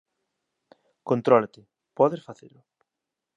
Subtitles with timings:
[1.09, 1.61] Contrólate.
[1.97, 2.59] Podes facelo.